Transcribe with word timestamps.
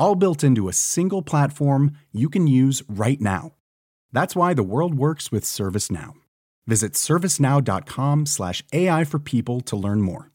all 0.00 0.16
built 0.16 0.42
into 0.42 0.68
a 0.68 0.72
single 0.72 1.22
platform 1.22 1.92
you 2.10 2.28
can 2.28 2.48
use 2.48 2.82
right 2.88 3.20
now. 3.20 3.52
That's 4.12 4.34
why 4.34 4.54
the 4.54 4.64
world 4.64 4.94
works 4.94 5.30
with 5.30 5.44
ServiceNow. 5.44 6.14
Visit 6.66 6.94
servicenow.com/slash 6.94 8.64
AI 8.72 9.04
for 9.04 9.20
people 9.20 9.60
to 9.60 9.76
learn 9.76 10.00
more. 10.00 10.30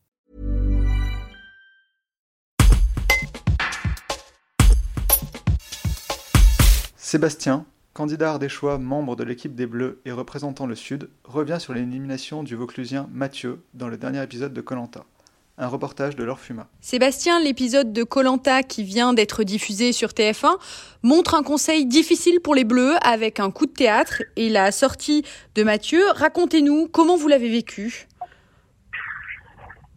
Sébastien, 7.06 7.66
candidat 7.94 8.32
ardéchois, 8.32 8.78
membre 8.78 9.16
de 9.16 9.24
l'équipe 9.24 9.56
des 9.56 9.68
Bleus 9.68 10.02
et 10.06 10.12
représentant 10.12 10.66
le 10.66 10.76
Sud, 10.76 11.10
revient 11.24 11.60
sur 11.60 11.74
l'élimination 11.74 12.44
du 12.44 12.56
Vauclusien 12.56 13.08
Mathieu 13.14 13.64
dans 13.74 13.88
le 13.88 13.96
dernier 13.96 14.22
épisode 14.22 14.54
de 14.54 14.62
Colanta 14.62 15.06
un 15.58 15.68
reportage 15.68 16.16
de 16.16 16.24
Laure 16.24 16.40
Fuma. 16.40 16.68
Sébastien, 16.82 17.40
l'épisode 17.40 17.94
de 17.94 18.04
Colanta 18.04 18.62
qui 18.62 18.84
vient 18.84 19.14
d'être 19.14 19.44
diffusé 19.44 19.94
sur 19.94 20.10
TF1 20.10 20.58
montre 21.02 21.34
un 21.34 21.44
conseil 21.44 21.86
difficile 21.86 22.42
pour 22.42 22.56
les 22.56 22.66
Bleus 22.66 22.96
avec 23.02 23.40
un 23.40 23.52
coup 23.52 23.66
de 23.66 23.72
théâtre 23.72 24.22
et 24.36 24.50
la 24.50 24.72
sortie 24.72 25.24
de 25.56 25.64
Mathieu. 25.64 26.04
Racontez-nous 26.16 26.90
comment 26.90 27.16
vous 27.16 27.30
l'avez 27.30 27.50
vécu? 27.50 28.08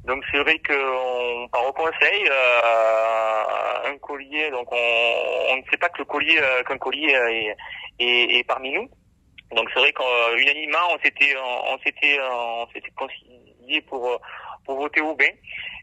Donc 0.04 0.24
c'est 0.30 0.38
vrai 0.38 0.58
qu'on 0.60 1.48
part 1.48 1.66
au 1.68 1.72
conseil, 1.72 2.28
euh, 2.30 3.92
un 3.92 3.98
collier, 3.98 4.50
donc 4.50 4.66
on, 4.72 5.56
ne 5.56 5.62
sait 5.70 5.76
pas 5.76 5.90
que 5.90 5.98
le 5.98 6.04
collier, 6.06 6.38
euh, 6.40 6.62
qu'un 6.62 6.78
collier 6.78 7.54
est, 7.98 8.46
parmi 8.46 8.72
nous. 8.72 8.88
Donc 9.54 9.68
c'est 9.74 9.80
vrai 9.80 9.92
qu'unanimement 9.92 10.94
on 10.94 10.98
s'était, 11.02 11.34
on 11.36 11.78
s'était, 11.84 12.18
on 12.22 12.66
s'était 12.72 12.92
concilié 12.96 13.82
pour 13.82 14.18
pour 14.68 14.76
voter 14.76 15.00
Aubin. 15.00 15.32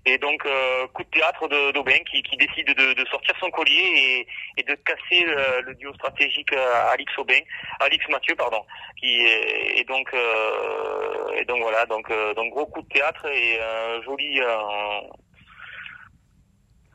Et 0.06 0.20
donc, 0.20 0.46
euh, 0.46 0.86
coup 0.94 1.04
de 1.04 1.10
théâtre 1.10 1.48
d'Aubin 1.74 1.98
qui, 2.12 2.22
qui, 2.22 2.38
décide 2.38 2.68
de, 2.68 3.06
sortir 3.10 3.34
son 3.40 3.50
collier 3.50 4.28
et, 4.58 4.62
de 4.62 4.76
casser 4.76 5.26
le, 5.66 5.74
duo 5.74 5.92
stratégique 5.96 6.54
euh, 6.54 6.92
Alix 6.92 7.12
Aubin, 7.18 7.40
Alix 7.80 8.08
Mathieu, 8.10 8.36
pardon. 8.36 8.62
Qui 8.98 9.26
et 9.26 9.84
donc, 9.86 10.08
euh, 10.14 11.32
et 11.36 11.46
donc 11.46 11.64
voilà, 11.64 11.88
donc, 11.88 12.08
donc 12.36 12.54
gros 12.54 12.68
coup 12.68 12.84
de 12.84 12.88
théâtre 12.90 13.26
et 13.26 13.60
un 13.60 14.04
joli, 14.04 14.40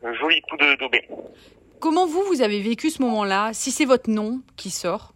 un 0.05 0.15
joli 0.15 0.41
coup 0.43 0.57
d'Aubin. 0.57 1.01
Comment 1.81 2.07
vous, 2.07 2.23
vous 2.23 2.41
avez 2.41 2.61
vécu 2.61 2.91
ce 2.91 3.03
moment-là? 3.03 3.51
Si 3.53 3.73
c'est 3.73 3.87
votre 3.87 4.09
nom 4.09 4.41
qui 4.57 4.71
sort 4.71 5.13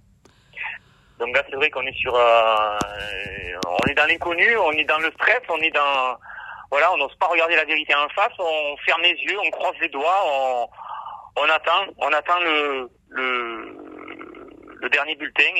donc 1.20 1.32
là, 1.36 1.44
c'est 1.48 1.54
vrai 1.54 1.70
qu'on 1.70 1.86
est 1.86 1.96
sur, 1.96 2.12
on 2.12 3.88
est 3.88 3.94
dans 3.94 4.06
l'inconnu, 4.06 4.56
on 4.56 4.72
est 4.72 4.84
dans 4.84 4.98
le 4.98 5.12
stress, 5.12 5.42
on 5.48 5.58
est 5.58 5.70
dans, 5.70 6.18
voilà, 6.74 6.92
on 6.92 6.96
n'ose 6.96 7.14
pas 7.20 7.28
regarder 7.28 7.54
la 7.54 7.64
vérité 7.64 7.94
en 7.94 8.08
face, 8.08 8.32
on 8.36 8.76
ferme 8.78 9.02
les 9.02 9.12
yeux, 9.12 9.38
on 9.38 9.50
croise 9.50 9.76
les 9.80 9.88
doigts, 9.90 10.68
on, 11.36 11.44
attend, 11.44 11.86
on 11.98 12.08
attend 12.08 12.40
le, 12.40 12.90
le, 13.10 14.88
dernier 14.88 15.14
bulletin 15.14 15.52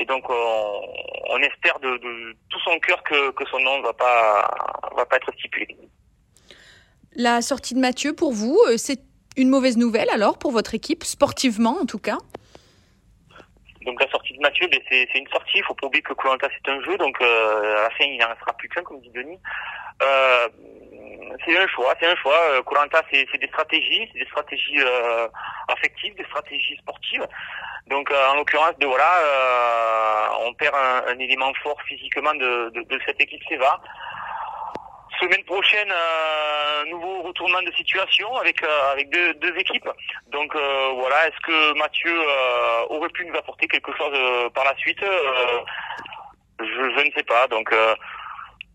et, 0.00 0.04
donc 0.06 0.24
on, 0.28 1.38
espère 1.40 1.78
de, 1.78 2.36
tout 2.50 2.58
son 2.64 2.76
cœur 2.80 3.00
que, 3.04 3.44
son 3.48 3.60
nom 3.60 3.80
va 3.82 3.92
pas 3.92 4.50
va 4.96 5.06
pas 5.06 5.18
être 5.18 5.30
stipulé. 5.38 5.68
La 7.14 7.40
sortie 7.40 7.74
de 7.74 7.78
Mathieu 7.78 8.12
pour 8.12 8.32
vous, 8.32 8.58
euh, 8.66 8.76
c'est 8.76 9.02
une 9.36 9.50
mauvaise 9.50 9.76
nouvelle 9.76 10.10
alors 10.10 10.36
pour 10.36 10.50
votre 10.50 10.74
équipe, 10.74 11.04
sportivement 11.04 11.78
en 11.80 11.86
tout 11.86 12.00
cas? 12.00 12.18
Donc 13.82 14.00
la 14.00 14.10
sortie 14.10 14.34
de 14.34 14.40
Mathieu, 14.40 14.66
ben, 14.66 14.80
c'est 14.90 15.14
une 15.14 15.28
sortie. 15.28 15.58
Il 15.58 15.64
faut 15.64 15.74
pas 15.74 15.86
oublier 15.86 16.02
que 16.02 16.14
Colanta 16.14 16.48
c'est 16.50 16.72
un 16.72 16.82
jeu, 16.82 16.98
donc 16.98 17.20
euh, 17.20 17.78
à 17.78 17.82
la 17.82 17.90
fin 17.90 18.04
il 18.04 18.18
n'en 18.18 18.28
restera 18.28 18.52
plus 18.54 18.68
qu'un, 18.68 18.82
comme 18.82 19.00
dit 19.00 19.10
Denis. 19.10 19.38
Euh, 20.02 20.23
c'est 21.44 21.58
un 21.58 21.66
choix, 21.68 21.94
c'est 22.00 22.06
un 22.06 22.16
choix. 22.16 22.62
Colanta 22.66 23.02
c'est 23.10 23.38
des 23.38 23.46
stratégies, 23.48 24.08
c'est 24.12 24.18
des 24.20 24.26
stratégies 24.26 24.80
euh, 24.80 25.28
affectives, 25.68 26.14
des 26.16 26.24
stratégies 26.24 26.76
sportives. 26.76 27.26
Donc 27.86 28.10
en 28.10 28.36
l'occurrence, 28.36 28.76
de 28.78 28.86
voilà, 28.86 30.30
on 30.40 30.54
perd 30.54 30.74
un, 30.74 31.18
élément 31.18 31.52
fort 31.62 31.80
physiquement 31.86 32.34
de, 32.34 32.70
de, 32.70 32.82
de 32.82 33.00
cette 33.06 33.20
équipe 33.20 33.42
Seva. 33.48 33.80
Semaine 35.20 35.44
prochaine, 35.44 35.92
un 35.92 36.90
nouveau 36.90 37.22
retournement 37.22 37.62
de 37.62 37.72
situation 37.72 38.34
avec 38.36 38.62
euh, 38.62 38.92
avec 38.92 39.10
deux, 39.10 39.34
deux 39.34 39.56
équipes. 39.56 39.88
Donc 40.28 40.54
euh, 40.56 40.88
voilà, 40.96 41.28
est-ce 41.28 41.40
que 41.40 41.78
Mathieu 41.78 42.12
euh, 42.12 42.86
aurait 42.88 43.08
pu 43.10 43.24
nous 43.26 43.36
apporter 43.36 43.68
quelque 43.68 43.92
chose 43.96 44.50
par 44.54 44.64
la 44.64 44.74
suite 44.76 45.04
je, 46.60 46.64
je, 46.64 47.06
ne 47.06 47.10
sais 47.16 47.22
pas. 47.22 47.46
Donc 47.48 47.72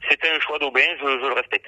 c'était 0.10 0.30
un 0.30 0.40
choix 0.40 0.60
d'Aubin, 0.60 0.88
je, 1.02 1.06
je 1.06 1.28
le 1.28 1.34
respecte. 1.34 1.68